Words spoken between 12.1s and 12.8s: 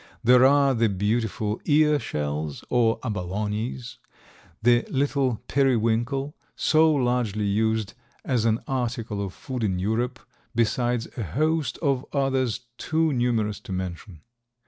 others